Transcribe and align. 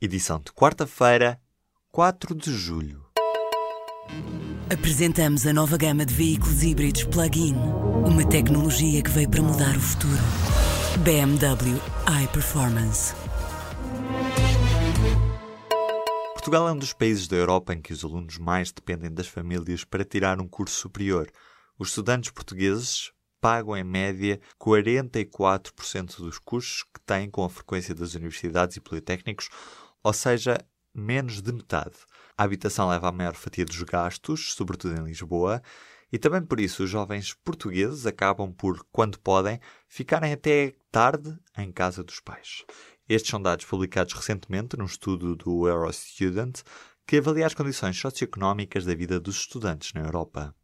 edição 0.00 0.38
de 0.38 0.52
quarta-feira, 0.52 1.40
4 1.90 2.34
de 2.34 2.52
julho. 2.52 3.04
Apresentamos 4.72 5.46
a 5.46 5.52
nova 5.52 5.76
gama 5.76 6.04
de 6.04 6.14
veículos 6.14 6.62
híbridos 6.62 7.04
plug-in. 7.04 7.54
Uma 8.06 8.24
tecnologia 8.28 9.02
que 9.02 9.10
veio 9.10 9.28
para 9.28 9.42
mudar 9.42 9.76
o 9.76 9.80
futuro. 9.80 10.22
BMW 11.02 11.80
iPerformance. 12.24 13.14
Portugal 16.34 16.68
é 16.68 16.72
um 16.72 16.78
dos 16.78 16.92
países 16.92 17.26
da 17.26 17.36
Europa 17.36 17.74
em 17.74 17.80
que 17.80 17.92
os 17.92 18.04
alunos 18.04 18.38
mais 18.38 18.70
dependem 18.70 19.12
das 19.12 19.26
famílias 19.26 19.84
para 19.84 20.04
tirar 20.04 20.40
um 20.40 20.46
curso 20.46 20.76
superior. 20.76 21.28
Os 21.78 21.88
estudantes 21.88 22.30
portugueses 22.30 23.10
pagam 23.40 23.76
em 23.76 23.84
média 23.84 24.40
44% 24.60 26.18
dos 26.18 26.38
custos 26.38 26.84
que 26.84 27.00
têm 27.04 27.30
com 27.30 27.44
a 27.44 27.50
frequência 27.50 27.94
das 27.94 28.14
universidades 28.14 28.76
e 28.76 28.80
politécnicos, 28.80 29.48
ou 30.02 30.12
seja, 30.12 30.58
menos 30.94 31.40
de 31.40 31.52
metade. 31.52 31.96
A 32.36 32.44
habitação 32.44 32.88
leva 32.88 33.08
a 33.08 33.12
maior 33.12 33.34
fatia 33.34 33.64
dos 33.64 33.82
gastos, 33.82 34.54
sobretudo 34.54 35.00
em 35.00 35.04
Lisboa, 35.04 35.62
e 36.12 36.18
também 36.18 36.42
por 36.42 36.58
isso 36.60 36.84
os 36.84 36.90
jovens 36.90 37.34
portugueses 37.44 38.06
acabam 38.06 38.52
por, 38.52 38.84
quando 38.90 39.18
podem, 39.18 39.60
ficarem 39.88 40.32
até 40.32 40.74
tarde 40.90 41.36
em 41.56 41.70
casa 41.70 42.02
dos 42.02 42.20
pais. 42.20 42.64
Estes 43.08 43.30
são 43.30 43.40
dados 43.40 43.64
publicados 43.64 44.14
recentemente 44.14 44.76
num 44.76 44.84
estudo 44.84 45.34
do 45.34 45.66
Eurostudent 45.66 46.62
que 47.06 47.16
avalia 47.16 47.46
as 47.46 47.54
condições 47.54 47.98
socioeconómicas 47.98 48.84
da 48.84 48.94
vida 48.94 49.18
dos 49.18 49.36
estudantes 49.36 49.92
na 49.94 50.02
Europa. 50.02 50.54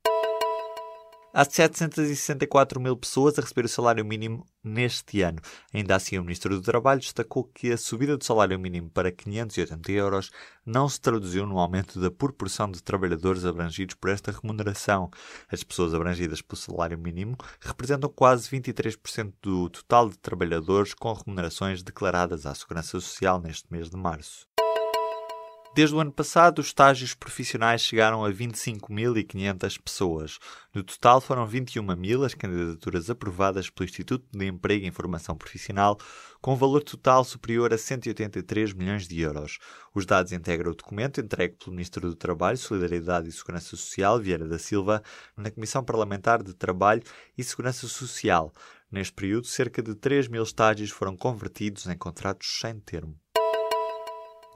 Há 1.37 1.45
764 1.45 2.81
mil 2.81 2.97
pessoas 2.97 3.37
a 3.37 3.43
receber 3.43 3.65
o 3.65 3.69
salário 3.69 4.05
mínimo 4.05 4.47
neste 4.63 5.21
ano. 5.21 5.41
Ainda 5.73 5.97
assim, 5.97 6.17
o 6.17 6.23
Ministro 6.23 6.55
do 6.55 6.63
Trabalho 6.63 7.01
destacou 7.01 7.43
que 7.43 7.73
a 7.73 7.77
subida 7.77 8.17
do 8.17 8.25
salário 8.25 8.57
mínimo 8.57 8.89
para 8.89 9.11
580 9.11 9.91
euros 9.91 10.31
não 10.65 10.89
se 10.89 11.01
traduziu 11.01 11.45
no 11.45 11.59
aumento 11.59 11.99
da 11.99 12.09
proporção 12.09 12.71
de 12.71 12.81
trabalhadores 12.81 13.45
abrangidos 13.45 13.97
por 13.97 14.11
esta 14.11 14.31
remuneração. 14.31 15.11
As 15.51 15.65
pessoas 15.65 15.93
abrangidas 15.93 16.41
pelo 16.41 16.57
salário 16.57 16.97
mínimo 16.97 17.37
representam 17.59 18.09
quase 18.15 18.49
23% 18.49 19.33
do 19.43 19.69
total 19.69 20.11
de 20.11 20.19
trabalhadores 20.19 20.95
com 20.95 21.12
remunerações 21.12 21.83
declaradas 21.83 22.47
à 22.47 22.55
Segurança 22.55 22.91
Social 23.01 23.41
neste 23.41 23.67
mês 23.73 23.91
de 23.91 23.97
março. 23.97 24.53
Desde 25.75 25.92
o 25.92 25.98
ano 25.98 26.12
passado, 26.12 26.61
os 26.61 26.67
estágios 26.67 27.14
profissionais 27.14 27.80
chegaram 27.80 28.25
a 28.25 28.30
25.500 28.30 29.81
pessoas. 29.83 30.39
No 30.72 30.84
total, 30.84 31.20
foram 31.20 31.44
21 31.48 31.83
mil 31.97 32.22
as 32.22 32.33
candidaturas 32.33 33.11
aprovadas 33.11 33.69
pelo 33.69 33.84
Instituto 33.89 34.25
de 34.31 34.47
Emprego 34.47 34.84
e 34.84 34.89
Informação 34.89 35.36
Profissional, 35.36 35.98
com 36.41 36.55
valor 36.55 36.84
total 36.84 37.25
superior 37.25 37.75
a 37.75 37.78
183 37.78 38.72
milhões 38.72 39.08
de 39.08 39.20
euros. 39.20 39.58
Os 39.92 40.06
dados 40.06 40.31
integram 40.31 40.70
o 40.70 40.77
documento 40.77 41.20
entregue 41.20 41.56
pelo 41.56 41.72
Ministro 41.72 42.09
do 42.09 42.14
Trabalho, 42.14 42.56
Solidariedade 42.56 43.28
e 43.28 43.33
Segurança 43.33 43.70
Social, 43.70 44.20
Vieira 44.20 44.47
da 44.47 44.61
Silva, 44.61 45.03
na 45.36 45.50
Comissão 45.50 45.83
Parlamentar 45.83 46.41
de 46.41 46.55
Trabalho 46.55 47.03
e 47.36 47.42
Segurança 47.42 47.88
Social. 47.88 48.53
Neste 48.93 49.12
período, 49.12 49.49
cerca 49.49 49.82
de 49.82 49.97
3 49.97 50.28
mil 50.28 50.44
estágios 50.44 50.91
foram 50.91 51.16
convertidos 51.16 51.84
em 51.88 51.97
contratos 51.99 52.60
sem 52.60 52.78
termo. 52.78 53.24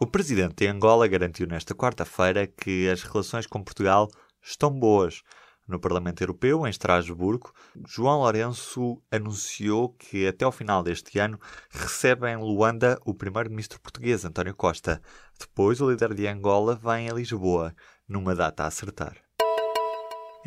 O 0.00 0.06
presidente 0.06 0.54
de 0.64 0.68
Angola 0.68 1.08
garantiu 1.08 1.44
nesta 1.48 1.74
quarta-feira 1.74 2.46
que 2.46 2.88
as 2.88 3.02
relações 3.02 3.48
com 3.48 3.64
Portugal 3.64 4.08
estão 4.40 4.70
boas. 4.70 5.22
No 5.66 5.80
Parlamento 5.80 6.22
Europeu, 6.22 6.64
em 6.64 6.70
Estrasburgo, 6.70 7.52
João 7.84 8.20
Lourenço 8.20 9.02
anunciou 9.10 9.88
que 9.88 10.24
até 10.28 10.44
ao 10.44 10.52
final 10.52 10.84
deste 10.84 11.18
ano 11.18 11.36
recebe 11.68 12.30
em 12.30 12.36
Luanda 12.36 12.96
o 13.04 13.12
primeiro-ministro 13.12 13.80
português, 13.80 14.24
António 14.24 14.54
Costa. 14.54 15.02
Depois, 15.36 15.80
o 15.80 15.90
líder 15.90 16.14
de 16.14 16.28
Angola 16.28 16.76
vem 16.76 17.10
a 17.10 17.14
Lisboa, 17.14 17.74
numa 18.08 18.36
data 18.36 18.62
a 18.62 18.66
acertar. 18.68 19.27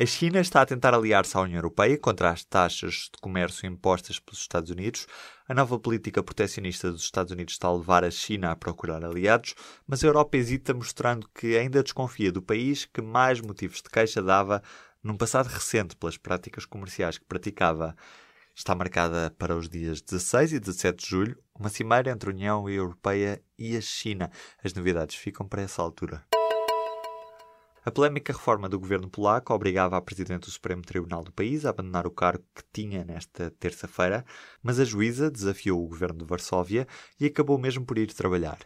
A 0.02 0.04
China 0.04 0.40
está 0.40 0.62
a 0.62 0.66
tentar 0.66 0.94
aliar-se 0.94 1.36
à 1.36 1.42
União 1.42 1.58
Europeia 1.58 1.96
contra 1.96 2.30
as 2.30 2.42
taxas 2.42 3.08
de 3.14 3.20
comércio 3.20 3.68
impostas 3.68 4.18
pelos 4.18 4.40
Estados 4.40 4.68
Unidos. 4.68 5.06
A 5.48 5.54
nova 5.54 5.78
política 5.78 6.20
proteccionista 6.24 6.90
dos 6.90 7.02
Estados 7.04 7.30
Unidos 7.30 7.54
está 7.54 7.68
a 7.68 7.72
levar 7.72 8.02
a 8.02 8.10
China 8.10 8.50
a 8.50 8.56
procurar 8.56 9.04
aliados, 9.04 9.54
mas 9.86 10.02
a 10.02 10.08
Europa 10.08 10.36
hesita, 10.36 10.74
mostrando 10.74 11.28
que 11.32 11.56
ainda 11.56 11.84
desconfia 11.84 12.32
do 12.32 12.42
país 12.42 12.84
que 12.84 13.00
mais 13.00 13.40
motivos 13.40 13.76
de 13.76 13.88
queixa 13.88 14.20
dava 14.20 14.60
num 15.04 15.16
passado 15.16 15.46
recente 15.46 15.94
pelas 15.94 16.16
práticas 16.16 16.66
comerciais 16.66 17.16
que 17.16 17.24
praticava. 17.24 17.94
Está 18.56 18.74
marcada 18.74 19.32
para 19.38 19.56
os 19.56 19.68
dias 19.68 20.02
16 20.02 20.54
e 20.54 20.58
17 20.58 21.00
de 21.00 21.08
julho 21.08 21.38
uma 21.56 21.68
cimeira 21.68 22.10
entre 22.10 22.28
a 22.28 22.32
União 22.32 22.68
Europeia 22.68 23.40
e 23.56 23.76
a 23.76 23.80
China. 23.80 24.32
As 24.64 24.74
novidades 24.74 25.14
ficam 25.14 25.46
para 25.46 25.62
essa 25.62 25.80
altura. 25.80 26.24
A 27.84 27.90
polémica 27.90 28.32
reforma 28.32 28.68
do 28.68 28.78
governo 28.78 29.10
polaco 29.10 29.52
obrigava 29.52 29.96
a 29.96 30.00
Presidente 30.00 30.42
do 30.44 30.50
Supremo 30.52 30.82
Tribunal 30.82 31.24
do 31.24 31.32
país 31.32 31.66
a 31.66 31.70
abandonar 31.70 32.06
o 32.06 32.12
cargo 32.12 32.44
que 32.54 32.62
tinha 32.72 33.04
nesta 33.04 33.50
terça-feira, 33.58 34.24
mas 34.62 34.78
a 34.78 34.84
juíza 34.84 35.28
desafiou 35.28 35.84
o 35.84 35.88
governo 35.88 36.20
de 36.20 36.24
Varsóvia 36.24 36.86
e 37.18 37.26
acabou 37.26 37.58
mesmo 37.58 37.84
por 37.84 37.98
ir 37.98 38.12
trabalhar. 38.12 38.58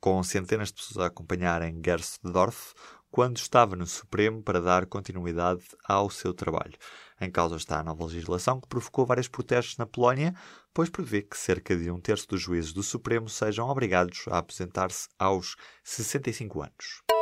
Com 0.00 0.22
centenas 0.22 0.68
de 0.68 0.76
pessoas 0.76 1.04
a 1.04 1.06
acompanharem 1.08 1.78
Gersdorf 1.84 2.72
quando 3.10 3.36
estava 3.36 3.76
no 3.76 3.86
Supremo 3.86 4.42
para 4.42 4.62
dar 4.62 4.86
continuidade 4.86 5.64
ao 5.84 6.08
seu 6.08 6.32
trabalho. 6.32 6.78
Em 7.20 7.30
causa 7.30 7.56
está 7.56 7.80
a 7.80 7.84
nova 7.84 8.06
legislação 8.06 8.62
que 8.62 8.68
provocou 8.68 9.04
vários 9.04 9.28
protestos 9.28 9.76
na 9.76 9.84
Polónia, 9.84 10.34
pois 10.72 10.88
prevê 10.88 11.20
que 11.20 11.36
cerca 11.36 11.76
de 11.76 11.90
um 11.90 12.00
terço 12.00 12.26
dos 12.28 12.40
juízes 12.40 12.72
do 12.72 12.82
Supremo 12.82 13.28
sejam 13.28 13.68
obrigados 13.68 14.24
a 14.28 14.38
aposentar-se 14.38 15.06
aos 15.18 15.54
65 15.84 16.62
anos. 16.62 17.17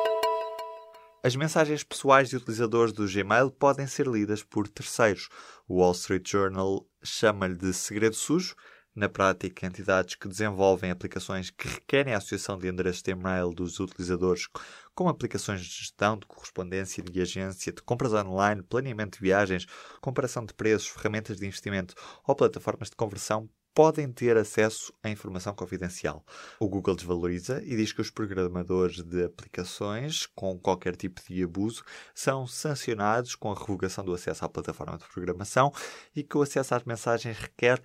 As 1.26 1.34
mensagens 1.34 1.82
pessoais 1.82 2.28
de 2.28 2.37
utilizadores 2.37 2.92
do 2.92 3.04
Gmail 3.04 3.50
podem 3.50 3.84
ser 3.84 4.06
lidas 4.06 4.44
por 4.44 4.69
terceiros. 4.69 5.28
O 5.66 5.81
Wall 5.81 5.91
Street 5.91 6.31
Journal 6.31 6.87
chama-lhe 7.03 7.56
de 7.56 7.75
segredo 7.75 8.14
sujo. 8.14 8.54
Na 8.94 9.09
prática, 9.09 9.66
entidades 9.66 10.15
que 10.15 10.28
desenvolvem 10.28 10.88
aplicações 10.88 11.50
que 11.50 11.66
requerem 11.66 12.15
a 12.15 12.19
associação 12.19 12.56
de 12.56 12.69
endereços 12.69 13.03
de 13.03 13.10
e-mail 13.10 13.50
dos 13.50 13.81
utilizadores, 13.81 14.47
como 14.94 15.10
aplicações 15.10 15.62
de 15.62 15.66
gestão 15.66 16.16
de 16.16 16.26
correspondência 16.26 17.03
de 17.03 17.20
agência, 17.20 17.72
de 17.72 17.82
compras 17.82 18.12
online, 18.12 18.62
planeamento 18.62 19.19
de 19.19 19.25
viagens, 19.25 19.66
comparação 20.00 20.47
de 20.47 20.54
preços, 20.54 20.86
ferramentas 20.86 21.38
de 21.38 21.44
investimento 21.44 21.97
ou 22.25 22.36
plataformas 22.36 22.88
de 22.88 22.94
conversão, 22.94 23.50
podem 23.76 24.10
ter 24.10 24.38
acesso 24.38 24.91
à 25.03 25.10
informação 25.10 25.54
confidencial. 25.54 26.25
O 26.59 26.66
Google 26.66 26.97
desvaloriza 26.97 27.62
e 27.62 27.76
diz 27.76 27.92
que 27.92 28.00
os 28.00 28.10
programadores 28.10 29.03
de 29.03 29.22
aplicações 29.22 30.25
com 30.25 30.59
qualquer 30.59 30.97
tipo 30.97 31.20
de 31.28 31.42
abuso 31.42 31.84
são 32.15 32.47
sancionados 32.47 33.34
com 33.34 33.53
a 33.53 33.54
revogação 33.54 34.03
do 34.03 34.15
acesso 34.15 34.47
à 34.47 34.48
plataforma 34.48 34.97
de 34.97 35.04
programação 35.12 35.70
e 36.15 36.22
que 36.22 36.38
o 36.38 36.42
acesso 36.42 36.75
às 36.75 36.84
mensagens 36.84 37.36
requer 37.36 37.82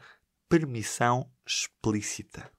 permissão 0.47 1.29
explícita. 1.45 2.49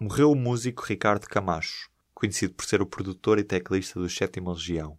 Morreu 0.00 0.32
o 0.32 0.36
músico 0.36 0.82
Ricardo 0.84 1.28
Camacho, 1.28 1.88
conhecido 2.12 2.54
por 2.54 2.66
ser 2.66 2.82
o 2.82 2.86
produtor 2.86 3.38
e 3.38 3.44
teclista 3.44 4.00
do 4.00 4.08
Sétima 4.08 4.52
Legião. 4.52 4.98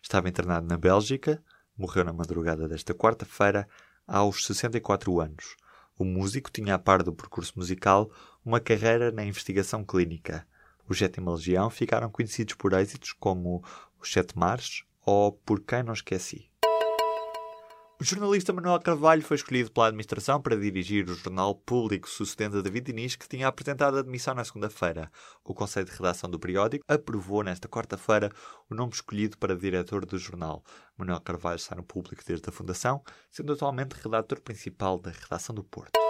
Estava 0.00 0.28
internado 0.28 0.64
na 0.68 0.78
Bélgica, 0.78 1.42
morreu 1.76 2.04
na 2.04 2.12
madrugada 2.12 2.68
desta 2.68 2.94
quarta-feira, 2.94 3.66
aos 4.06 4.44
64 4.44 5.20
anos. 5.20 5.56
O 6.00 6.04
músico 6.06 6.50
tinha, 6.50 6.76
a 6.76 6.78
par 6.78 7.02
do 7.02 7.12
percurso 7.12 7.52
musical, 7.56 8.10
uma 8.42 8.58
carreira 8.58 9.12
na 9.12 9.22
investigação 9.22 9.84
clínica. 9.84 10.46
Os 10.88 10.96
Sétima 10.96 11.30
Legião 11.30 11.68
ficaram 11.68 12.08
conhecidos 12.08 12.54
por 12.54 12.72
êxitos 12.72 13.12
como 13.12 13.62
Os 14.00 14.10
Sete 14.10 14.38
Mares 14.38 14.82
ou 15.04 15.30
Por 15.30 15.60
Quem 15.60 15.82
Não 15.82 15.92
Esqueci. 15.92 16.49
O 18.00 18.04
jornalista 18.04 18.50
Manuel 18.50 18.80
Carvalho 18.80 19.20
foi 19.20 19.36
escolhido 19.36 19.70
pela 19.70 19.88
administração 19.88 20.40
para 20.40 20.56
dirigir 20.56 21.06
o 21.06 21.14
jornal 21.14 21.54
público, 21.54 22.08
sucedendo 22.08 22.56
a 22.56 22.62
David 22.62 22.86
Diniz, 22.86 23.14
que 23.14 23.28
tinha 23.28 23.46
apresentado 23.46 23.98
a 23.98 24.02
demissão 24.02 24.32
na 24.32 24.42
segunda-feira. 24.42 25.12
O 25.44 25.52
Conselho 25.52 25.84
de 25.84 25.92
Redação 25.92 26.30
do 26.30 26.38
periódico 26.38 26.82
aprovou 26.88 27.42
nesta 27.42 27.68
quarta-feira 27.68 28.30
o 28.70 28.74
nome 28.74 28.94
escolhido 28.94 29.36
para 29.36 29.54
diretor 29.54 30.06
do 30.06 30.16
jornal. 30.16 30.64
Manuel 30.96 31.20
Carvalho 31.20 31.56
está 31.56 31.76
no 31.76 31.82
público 31.82 32.22
desde 32.26 32.48
a 32.48 32.52
fundação, 32.52 33.02
sendo 33.30 33.52
atualmente 33.52 33.92
redator 34.02 34.40
principal 34.40 34.98
da 34.98 35.10
redação 35.10 35.54
do 35.54 35.62
Porto. 35.62 36.00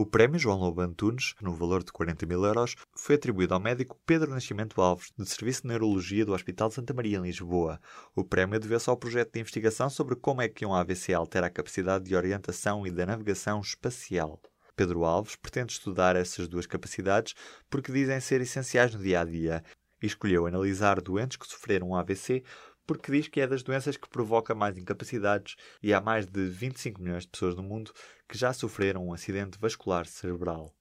O 0.00 0.06
prémio 0.06 0.38
João 0.38 0.60
Lobo 0.60 0.80
Antunes, 0.80 1.34
no 1.42 1.52
valor 1.52 1.82
de 1.82 1.90
40 1.90 2.24
mil 2.24 2.44
euros, 2.44 2.76
foi 2.94 3.16
atribuído 3.16 3.52
ao 3.52 3.58
médico 3.58 3.98
Pedro 4.06 4.30
Nascimento 4.30 4.80
Alves, 4.80 5.12
de 5.18 5.28
Serviço 5.28 5.62
de 5.62 5.68
Neurologia 5.70 6.24
do 6.24 6.32
Hospital 6.32 6.68
de 6.68 6.76
Santa 6.76 6.94
Maria, 6.94 7.18
em 7.18 7.22
Lisboa. 7.22 7.80
O 8.14 8.22
prémio 8.22 8.60
deveu-se 8.60 8.88
ao 8.88 8.96
projeto 8.96 9.32
de 9.32 9.40
investigação 9.40 9.90
sobre 9.90 10.14
como 10.14 10.40
é 10.40 10.48
que 10.48 10.64
um 10.64 10.72
AVC 10.72 11.12
altera 11.12 11.48
a 11.48 11.50
capacidade 11.50 12.04
de 12.04 12.14
orientação 12.14 12.86
e 12.86 12.92
da 12.92 13.06
navegação 13.06 13.60
espacial. 13.60 14.40
Pedro 14.76 15.04
Alves 15.04 15.34
pretende 15.34 15.72
estudar 15.72 16.14
essas 16.14 16.46
duas 16.46 16.64
capacidades 16.64 17.34
porque 17.68 17.90
dizem 17.90 18.20
ser 18.20 18.40
essenciais 18.40 18.94
no 18.94 19.02
dia 19.02 19.22
a 19.22 19.24
dia 19.24 19.64
e 20.00 20.06
escolheu 20.06 20.46
analisar 20.46 21.00
doentes 21.00 21.36
que 21.36 21.48
sofreram 21.48 21.88
um 21.88 21.96
AVC 21.96 22.44
porque 22.88 23.12
diz 23.12 23.28
que 23.28 23.40
é 23.40 23.46
das 23.46 23.62
doenças 23.62 23.98
que 23.98 24.08
provoca 24.08 24.54
mais 24.54 24.78
incapacidades 24.78 25.54
e 25.82 25.92
há 25.92 26.00
mais 26.00 26.26
de 26.26 26.48
25 26.48 27.02
milhões 27.02 27.24
de 27.24 27.28
pessoas 27.28 27.54
no 27.54 27.62
mundo 27.62 27.92
que 28.26 28.36
já 28.36 28.52
sofreram 28.52 29.06
um 29.06 29.12
acidente 29.12 29.58
vascular 29.60 30.06
cerebral. 30.06 30.74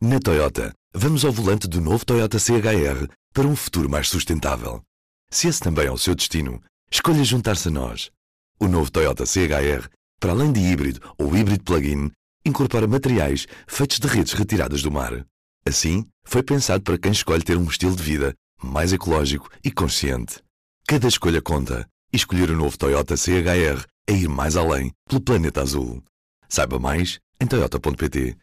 Na 0.00 0.18
Toyota, 0.18 0.72
vamos 0.94 1.24
ao 1.24 1.32
volante 1.32 1.68
do 1.68 1.80
novo 1.80 2.06
Toyota 2.06 2.38
CHR 2.38 3.06
para 3.34 3.46
um 3.46 3.54
futuro 3.54 3.90
mais 3.90 4.08
sustentável. 4.08 4.82
Se 5.30 5.46
esse 5.46 5.60
também 5.60 5.86
é 5.86 5.92
o 5.92 5.98
seu 5.98 6.14
destino, 6.14 6.62
escolha 6.90 7.22
juntar-se 7.22 7.68
a 7.68 7.70
nós. 7.70 8.10
O 8.58 8.66
novo 8.66 8.90
Toyota 8.90 9.26
CHR 9.26 9.88
para 10.20 10.32
além 10.32 10.52
de 10.52 10.60
híbrido 10.60 11.00
ou 11.16 11.36
híbrido 11.36 11.62
plug-in, 11.62 12.10
incorpora 12.44 12.86
materiais 12.86 13.46
feitos 13.66 13.98
de 13.98 14.08
redes 14.08 14.32
retiradas 14.32 14.82
do 14.82 14.90
mar. 14.90 15.24
Assim, 15.64 16.06
foi 16.24 16.42
pensado 16.42 16.82
para 16.82 16.98
quem 16.98 17.12
escolhe 17.12 17.42
ter 17.42 17.56
um 17.56 17.64
estilo 17.64 17.94
de 17.94 18.02
vida 18.02 18.34
mais 18.62 18.92
ecológico 18.92 19.50
e 19.62 19.70
consciente. 19.70 20.42
Cada 20.86 21.08
escolha 21.08 21.42
conta 21.42 21.86
e 22.12 22.16
escolher 22.16 22.50
o 22.50 22.56
novo 22.56 22.78
Toyota 22.78 23.16
CHR 23.16 23.84
é 24.06 24.12
ir 24.12 24.28
mais 24.28 24.56
além 24.56 24.92
pelo 25.06 25.20
planeta 25.20 25.60
azul. 25.60 26.02
Saiba 26.48 26.78
mais 26.78 27.18
em 27.40 27.46
toyota.pt 27.46 28.38